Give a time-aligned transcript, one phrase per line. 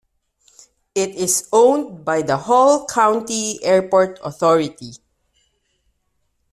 [0.95, 4.93] It is owned by the Hall County Airport Authority.